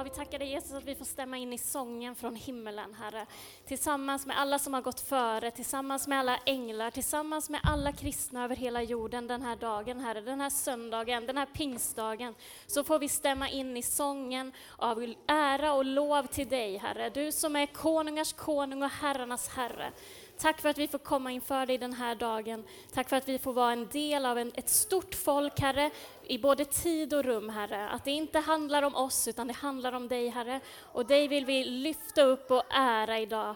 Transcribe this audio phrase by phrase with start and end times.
[0.00, 3.26] Ja, vi tackar dig Jesus att vi får stämma in i sången från himmelen, Herre.
[3.66, 8.44] Tillsammans med alla som har gått före, tillsammans med alla änglar, tillsammans med alla kristna
[8.44, 10.20] över hela jorden den här dagen, Herre.
[10.20, 12.34] Den här söndagen, den här pingstdagen,
[12.66, 17.10] så får vi stämma in i sången av ära och lov till dig, Herre.
[17.10, 19.92] Du som är konungars konung och herrarnas Herre.
[20.40, 22.64] Tack för att vi får komma inför dig den här dagen.
[22.92, 25.90] Tack för att vi får vara en del av en, ett stort folk, Herre,
[26.26, 27.88] i både tid och rum, Herre.
[27.88, 30.60] Att det inte handlar om oss, utan det handlar om dig, Herre.
[30.92, 33.54] Och dig vill vi lyfta upp och ära idag.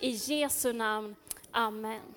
[0.00, 1.16] I Jesu namn.
[1.50, 2.14] Amen.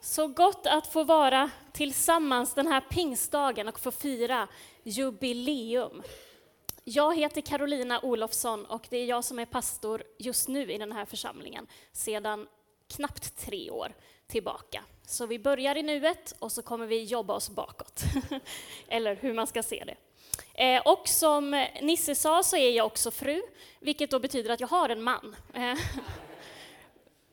[0.00, 4.48] Så gott att få vara tillsammans den här pingstdagen och få fira
[4.82, 6.02] jubileum.
[6.84, 10.92] Jag heter Carolina Olofsson och det är jag som är pastor just nu i den
[10.92, 12.46] här församlingen sedan
[12.96, 13.92] knappt tre år
[14.26, 14.84] tillbaka.
[15.06, 18.02] Så vi börjar i nuet och så kommer vi jobba oss bakåt.
[18.88, 19.96] Eller hur man ska se det.
[20.54, 23.42] Eh, och som Nisse sa så är jag också fru,
[23.80, 25.36] vilket då betyder att jag har en man.
[25.54, 25.78] Eh,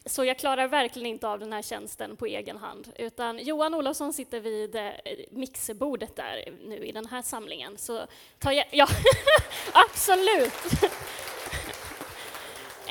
[0.05, 2.93] så jag klarar verkligen inte av den här tjänsten på egen hand.
[2.95, 4.91] Utan Johan Olofsson sitter vid eh,
[5.31, 7.77] mixerbordet där nu i den här samlingen.
[7.77, 8.05] Så
[8.39, 8.87] tar jag, ja,
[9.73, 10.53] absolut!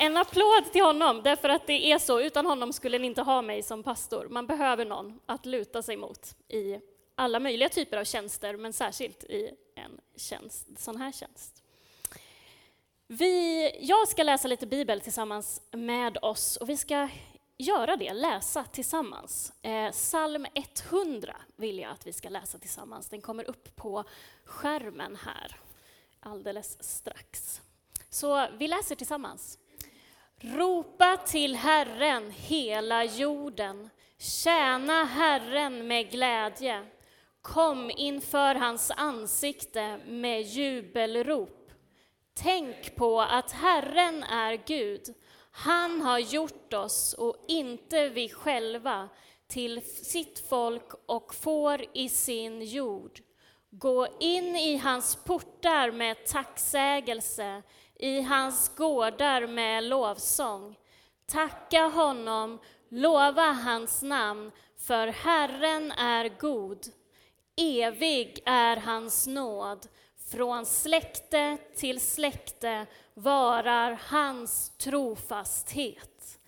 [0.01, 2.21] En applåd till honom, därför att det är så.
[2.21, 4.27] Utan honom skulle ni inte ha mig som pastor.
[4.29, 6.79] Man behöver någon att luta sig mot i
[7.15, 11.63] alla möjliga typer av tjänster, men särskilt i en tjänst, sån här tjänst.
[13.11, 17.09] Vi, jag ska läsa lite bibel tillsammans med oss och vi ska
[17.57, 19.53] göra det, läsa tillsammans.
[19.61, 20.45] Eh, psalm
[20.89, 23.09] 100 vill jag att vi ska läsa tillsammans.
[23.09, 24.03] Den kommer upp på
[24.45, 25.55] skärmen här
[26.19, 27.61] alldeles strax.
[28.09, 29.59] Så vi läser tillsammans.
[30.37, 33.89] Ropa till Herren, hela jorden.
[34.17, 36.85] Tjäna Herren med glädje.
[37.41, 41.58] Kom inför hans ansikte med jubelrop.
[42.41, 45.01] Tänk på att Herren är Gud.
[45.51, 49.09] Han har gjort oss och inte vi själva
[49.47, 53.19] till sitt folk och får i sin jord.
[53.69, 57.63] Gå in i hans portar med tacksägelse,
[57.95, 60.75] i hans gårdar med lovsång.
[61.27, 66.85] Tacka honom, lova hans namn, för Herren är god.
[67.61, 76.39] Evig är hans nåd från släkte till släkte varar hans trofasthet.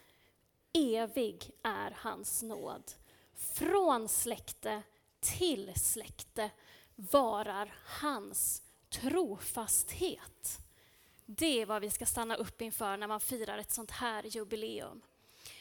[0.73, 2.91] Evig är hans nåd.
[3.35, 4.83] Från släkte
[5.19, 6.49] till släkte
[6.95, 10.59] varar hans trofasthet.
[11.25, 15.01] Det är vad vi ska stanna upp inför när man firar ett sånt här jubileum.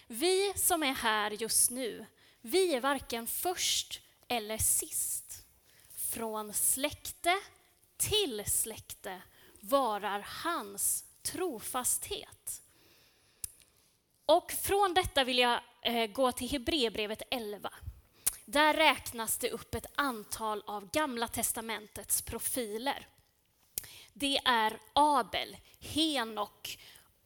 [0.06, 2.06] Vi som är här just nu,
[2.40, 5.44] vi är varken först eller sist.
[5.94, 7.38] Från släkte
[7.96, 9.22] till släkte
[9.60, 12.62] varar hans trofasthet.
[14.26, 17.70] Och från detta vill jag eh, gå till Hebreerbrevet 11.
[18.44, 23.06] Där räknas det upp ett antal av Gamla testamentets profiler.
[24.12, 26.78] Det är Abel, Henok,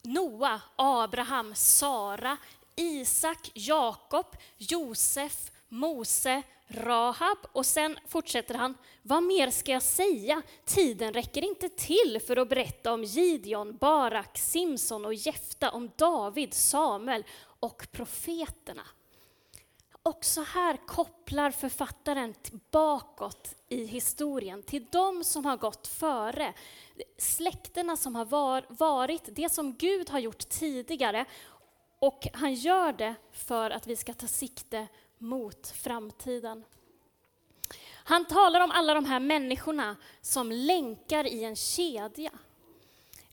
[0.02, 2.36] Noa, Abraham, Sara,
[2.76, 10.42] Isak, Jakob, Josef, Mose, Rahab och sen fortsätter han, vad mer ska jag säga?
[10.64, 16.54] Tiden räcker inte till för att berätta om Gideon, Barak, Simson och Jefta, om David,
[16.54, 17.24] Samuel
[17.60, 18.82] och profeterna.
[20.02, 22.34] Också här kopplar författaren
[22.70, 26.54] bakåt i historien till de som har gått före.
[27.18, 28.24] Släkterna som har
[28.74, 31.24] varit, det som Gud har gjort tidigare.
[31.98, 34.86] Och han gör det för att vi ska ta sikte
[35.24, 36.64] mot framtiden.
[38.06, 42.30] Han talar om alla de här människorna som länkar i en kedja.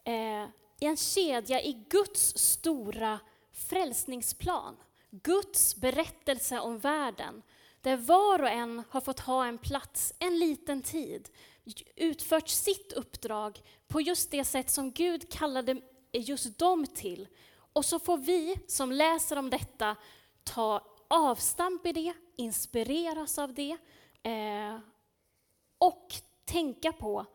[0.04, 0.44] Eh,
[0.80, 3.20] I en kedja i Guds stora
[3.54, 4.78] frälsningsplan.
[5.10, 7.42] Guds berättelse om världen,
[7.82, 11.30] där var och en har fått ha en plats en liten tid,
[11.96, 17.28] utfört sitt uppdrag på just det sätt som Gud kallade just dem till.
[17.74, 19.96] Och så får vi som läser om detta
[20.44, 23.78] ta avstamp i det, inspireras av det
[24.24, 24.80] eh,
[25.78, 26.08] och
[26.46, 27.26] tänka på,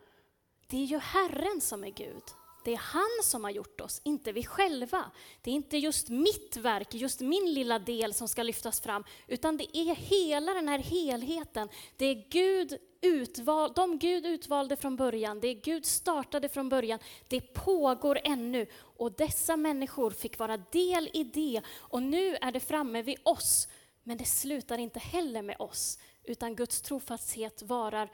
[0.67, 2.23] det är ju Herren som är Gud.
[2.67, 5.11] Det är han som har gjort oss, inte vi själva.
[5.43, 9.57] Det är inte just mitt verk, just min lilla del som ska lyftas fram, utan
[9.57, 11.69] det är hela den här helheten.
[11.97, 16.99] Det är Gud utval, de Gud utvalde från början, det är Gud startade från början,
[17.29, 18.67] det pågår ännu.
[18.79, 23.69] Och dessa människor fick vara del i det, och nu är det framme vid oss.
[24.03, 28.09] Men det slutar inte heller med oss, utan Guds trofasthet varar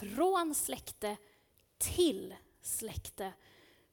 [0.00, 1.16] från släkte
[1.78, 3.32] till släkte.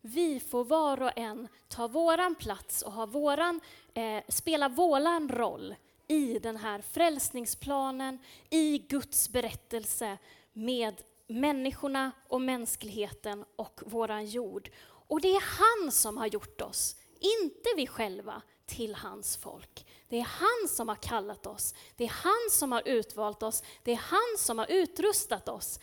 [0.07, 3.61] Vi får var och en ta våran plats och ha våran,
[3.93, 5.75] eh, spela våran roll
[6.07, 8.19] i den här frälsningsplanen,
[8.49, 10.17] i Guds berättelse
[10.53, 14.69] med människorna och mänskligheten och våran jord.
[14.85, 19.85] Och det är han som har gjort oss, inte vi själva, till hans folk.
[20.09, 23.91] Det är han som har kallat oss, det är han som har utvalt oss, det
[23.91, 25.79] är han som har utrustat oss.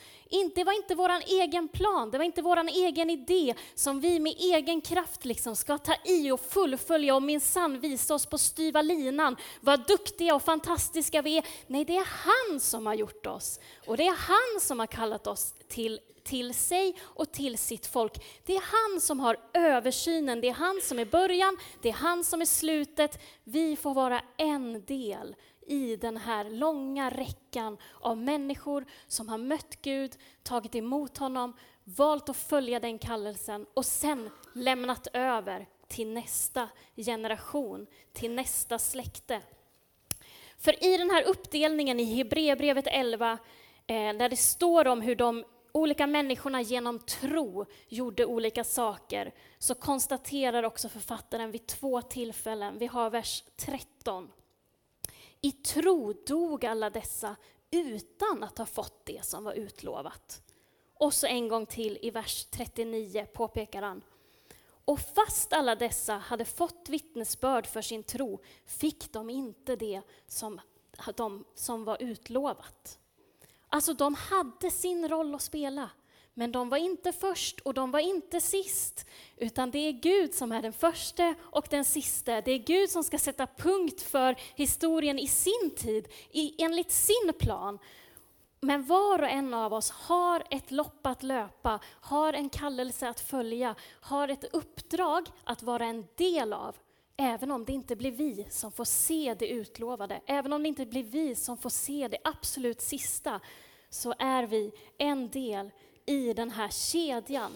[0.55, 4.35] Det var inte vår egen plan, det var inte vår egen idé som vi med
[4.39, 9.37] egen kraft liksom ska ta i och fullfölja och minsann visa oss på styva linan,
[9.61, 11.47] vad duktiga och fantastiska vi är.
[11.67, 15.27] Nej, det är han som har gjort oss och det är han som har kallat
[15.27, 18.25] oss till till sig och till sitt folk.
[18.47, 22.25] Det är han som har översynen, det är han som är början, det är han
[22.25, 23.23] som är slutet.
[23.45, 25.37] Vi får vara en del
[25.67, 31.53] i den här långa räckan av människor som har mött Gud, tagit emot honom,
[31.85, 39.41] valt att följa den kallelsen och sen lämnat över till nästa generation, till nästa släkte.
[40.59, 43.39] För i den här uppdelningen i Hebreerbrevet 11,
[43.87, 49.75] eh, där det står om hur de olika människorna genom tro gjorde olika saker, så
[49.75, 54.31] konstaterar också författaren vid två tillfällen, vi har vers 13.
[55.41, 57.37] I tro dog alla dessa
[57.71, 60.43] utan att ha fått det som var utlovat.
[60.95, 64.03] Och så en gång till i vers 39 påpekar han.
[64.85, 70.61] Och fast alla dessa hade fått vittnesbörd för sin tro fick de inte det som,
[71.17, 72.99] de, som var utlovat.
[73.75, 75.91] Alltså de hade sin roll att spela,
[76.35, 80.53] men de var inte först och de var inte sist, utan det är Gud som
[80.53, 82.41] är den första och den sista.
[82.41, 87.33] Det är Gud som ska sätta punkt för historien i sin tid, i, enligt sin
[87.39, 87.79] plan.
[88.61, 93.21] Men var och en av oss har ett lopp att löpa, har en kallelse att
[93.21, 96.77] följa, har ett uppdrag att vara en del av.
[97.17, 100.87] Även om det inte blir vi som får se det utlovade, även om det inte
[100.87, 103.41] blir vi som får se det absolut sista,
[103.89, 105.71] så är vi en del
[106.07, 107.53] i den här kedjan.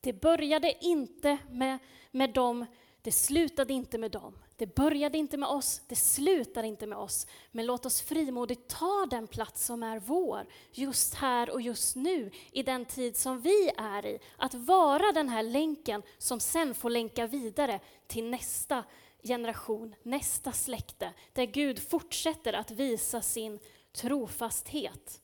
[0.00, 1.78] Det började inte med,
[2.10, 2.66] med dem,
[3.02, 4.34] det slutade inte med dem.
[4.58, 7.26] Det började inte med oss, det slutar inte med oss.
[7.50, 12.30] Men låt oss frimodigt ta den plats som är vår, just här och just nu,
[12.52, 14.18] i den tid som vi är i.
[14.36, 18.84] Att vara den här länken som sen får länka vidare till nästa
[19.22, 23.58] generation, nästa släkte, där Gud fortsätter att visa sin
[23.92, 25.20] trofasthet.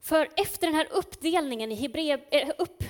[0.00, 2.84] För efter den här uppdelningen i Hebre, eh, upp,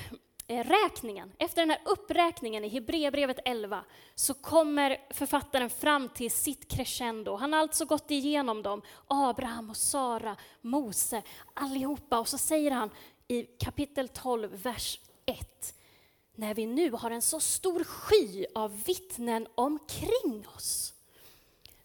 [0.51, 6.71] Eh, räkningen, efter den här uppräkningen i Hebreerbrevet 11 så kommer författaren fram till sitt
[6.71, 7.37] crescendo.
[7.37, 11.23] Han har alltså gått igenom dem, Abraham och Sara, Mose,
[11.55, 12.19] allihopa.
[12.19, 12.91] Och så säger han
[13.29, 15.75] i kapitel 12, vers 1.
[16.35, 20.95] När vi nu har en så stor sky av vittnen omkring oss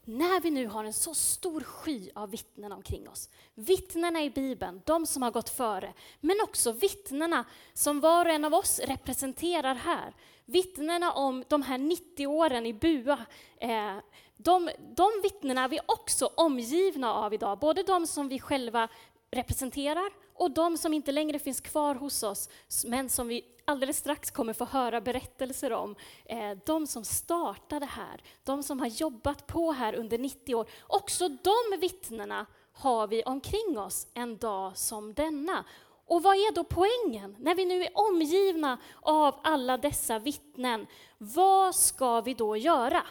[0.06, 4.82] när vi nu har en så stor sky av vittnen omkring oss, vittnena i Bibeln,
[4.86, 9.76] de som har gått före, men också vittnena som var och en av oss representerar
[9.76, 10.14] här.
[10.46, 13.26] Vittnena om de här 90 åren i Bua,
[13.58, 13.98] eh,
[14.38, 18.88] de, de vittnena är vi också omgivna av idag, både de som vi själva
[19.32, 22.50] representerar och de som inte längre finns kvar hos oss,
[22.86, 25.96] men som vi alldeles strax kommer få höra berättelser om.
[26.26, 30.70] Eh, de som startade här, de som har jobbat på här under 90 år.
[30.88, 35.66] Också de vittnena har vi omkring oss en dag som denna.
[36.08, 37.36] Och vad är då poängen?
[37.40, 43.04] När vi nu är omgivna av alla dessa vittnen, vad ska vi då göra?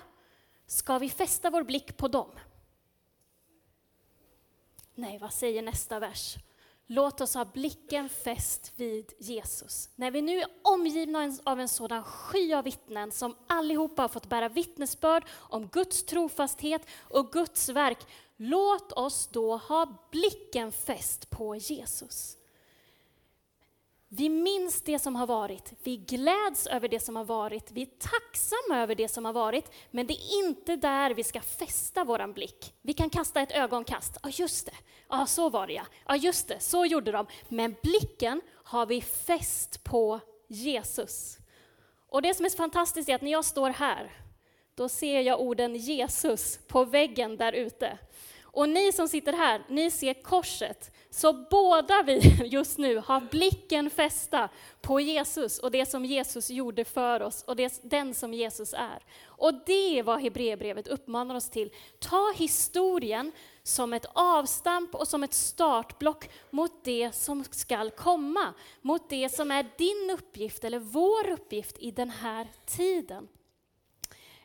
[0.66, 2.30] Ska vi fästa vår blick på dem?
[4.94, 6.36] Nej, vad säger nästa vers?
[6.86, 9.88] Låt oss ha blicken fäst vid Jesus.
[9.96, 14.28] När vi nu är omgivna av en sådan sky av vittnen som allihopa har fått
[14.28, 17.98] bära vittnesbörd om Guds trofasthet och Guds verk,
[18.36, 22.36] låt oss då ha blicken fäst på Jesus.
[24.16, 27.86] Vi minns det som har varit, vi gläds över det som har varit, vi är
[27.86, 32.32] tacksamma över det som har varit, men det är inte där vi ska fästa våran
[32.32, 32.74] blick.
[32.82, 34.72] Vi kan kasta ett ögonkast, ja just det,
[35.08, 37.26] ja så var det ja, ja just det, så gjorde de.
[37.48, 41.38] Men blicken har vi fäst på Jesus.
[42.08, 44.12] Och det som är så fantastiskt är att när jag står här,
[44.74, 47.98] då ser jag orden Jesus på väggen där ute.
[48.54, 50.90] Och ni som sitter här, ni ser korset.
[51.10, 54.48] Så båda vi just nu har blicken fästa
[54.80, 59.02] på Jesus och det som Jesus gjorde för oss och det, den som Jesus är.
[59.24, 61.70] Och det är vad Hebreerbrevet uppmanar oss till.
[61.98, 63.32] Ta historien
[63.62, 69.50] som ett avstamp och som ett startblock mot det som skall komma, mot det som
[69.50, 73.28] är din uppgift eller vår uppgift i den här tiden.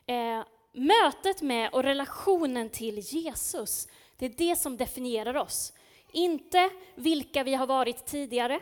[0.06, 5.72] Eh, mötet med och relationen till Jesus, det är det som definierar oss.
[6.12, 8.60] Inte vilka vi har varit tidigare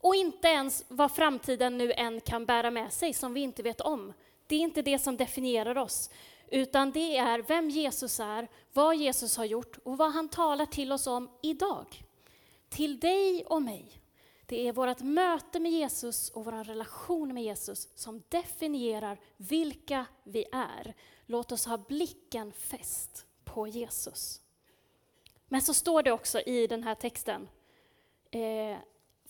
[0.00, 3.80] och inte ens vad framtiden nu än kan bära med sig som vi inte vet
[3.80, 4.12] om.
[4.46, 6.10] Det är inte det som definierar oss,
[6.50, 10.92] utan det är vem Jesus är, vad Jesus har gjort och vad han talar till
[10.92, 11.86] oss om idag.
[12.68, 14.03] Till dig och mig.
[14.46, 20.44] Det är vårt möte med Jesus och vår relation med Jesus som definierar vilka vi
[20.52, 20.94] är.
[21.26, 24.40] Låt oss ha blicken fäst på Jesus.
[25.48, 27.48] Men så står det också i den här texten,
[28.30, 28.76] eh,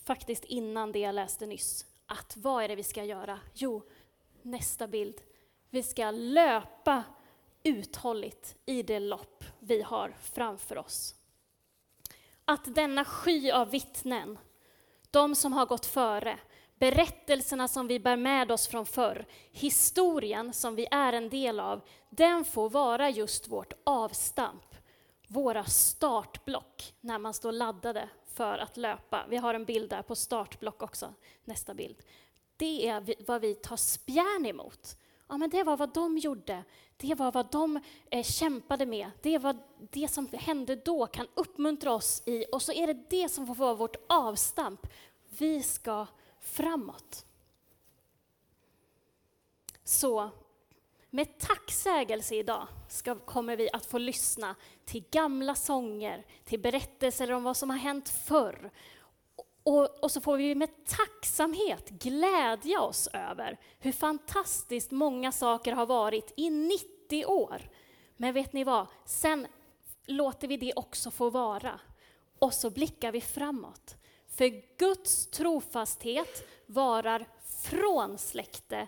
[0.03, 3.39] faktiskt innan det jag läste nyss, att vad är det vi ska göra?
[3.53, 3.81] Jo,
[4.41, 5.21] nästa bild.
[5.69, 7.03] Vi ska löpa
[7.63, 11.15] uthålligt i det lopp vi har framför oss.
[12.45, 14.37] Att denna sky av vittnen,
[15.15, 16.39] de som har gått före,
[16.79, 21.81] berättelserna som vi bär med oss från förr, historien som vi är en del av,
[22.09, 24.75] den får vara just vårt avstamp,
[25.27, 29.25] våra startblock när man står laddade för att löpa.
[29.29, 31.97] Vi har en bild där på startblock också, nästa bild.
[32.57, 34.97] Det är vad vi tar spjärn emot.
[35.27, 36.63] Ja, men det var vad de gjorde,
[36.97, 37.79] det var vad de
[38.09, 39.57] eh, kämpade med, det var
[39.91, 43.55] det som hände då kan uppmuntra oss i, och så är det det som får
[43.55, 44.87] vara vårt avstamp.
[45.29, 46.07] Vi ska
[46.39, 47.25] framåt.
[49.83, 50.29] Så
[51.09, 54.55] med tacksägelse idag ska, kommer vi att få lyssna
[54.85, 58.71] till gamla sånger, till berättelser om vad som har hänt förr.
[59.65, 65.85] Och, och, så får vi med tacksamhet glädja oss över hur fantastiskt många saker har
[65.85, 67.61] varit i 90 år.
[68.17, 68.87] Men vet ni vad?
[69.05, 69.47] Sen
[70.05, 71.79] låter vi det också få vara.
[72.39, 73.95] Och så blickar vi framåt.
[74.27, 77.27] För Guds trofasthet varar
[77.63, 78.87] från släkte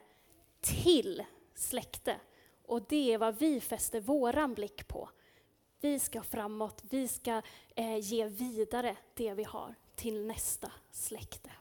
[0.61, 1.23] till
[1.55, 2.15] släkte.
[2.65, 5.09] Och det är vad vi fäster våran blick på.
[5.81, 7.41] Vi ska framåt, vi ska
[7.75, 11.51] eh, ge vidare det vi har till nästa släkte.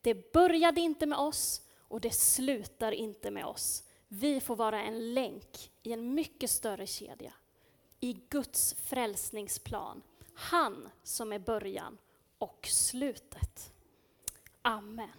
[0.00, 3.84] Det började inte med oss och det slutar inte med oss.
[4.08, 7.32] Vi får vara en länk i en mycket större kedja.
[8.00, 10.02] I Guds frälsningsplan.
[10.34, 11.98] Han som är början
[12.38, 13.72] och slutet.
[14.62, 15.10] Amen.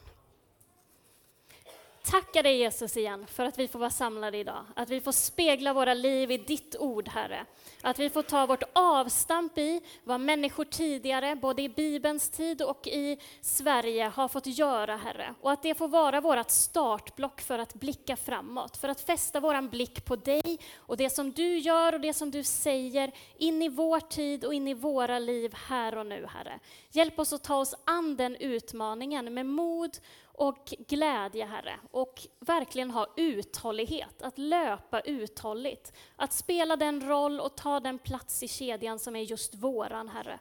[2.06, 5.74] Tackar dig Jesus igen för att vi får vara samlade idag, att vi får spegla
[5.74, 7.46] våra liv i ditt ord Herre.
[7.82, 12.88] Att vi får ta vårt avstamp i vad människor tidigare, både i Bibelns tid och
[12.88, 15.36] i Sverige, har fått göra Herre.
[15.42, 19.70] Och att det får vara vårt startblock för att blicka framåt, för att fästa våran
[19.70, 23.70] blick på dig och det som du gör och det som du säger in i
[23.70, 26.60] vår tid och in i våra liv här och nu Herre.
[26.92, 29.98] Hjälp oss att ta oss an den utmaningen med mod
[30.38, 31.80] och glädje, Herre.
[31.92, 35.94] Och verkligen ha uthållighet, att löpa uthålligt.
[36.16, 40.40] Att spela den roll och ta den plats i kedjan som är just våran, Herre.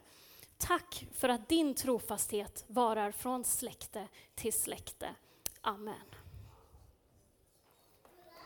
[0.57, 5.09] Tack för att din trofasthet varar från släkte till släkte.
[5.61, 6.14] Amen.